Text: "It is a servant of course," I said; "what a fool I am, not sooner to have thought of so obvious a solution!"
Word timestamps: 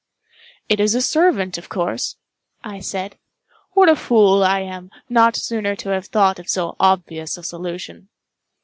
"It 0.67 0.79
is 0.79 0.95
a 0.95 0.99
servant 1.03 1.59
of 1.59 1.69
course," 1.69 2.15
I 2.63 2.79
said; 2.79 3.19
"what 3.73 3.87
a 3.87 3.95
fool 3.95 4.43
I 4.43 4.61
am, 4.61 4.89
not 5.09 5.35
sooner 5.35 5.75
to 5.75 5.89
have 5.89 6.07
thought 6.07 6.39
of 6.39 6.49
so 6.49 6.75
obvious 6.79 7.37
a 7.37 7.43
solution!" 7.43 8.09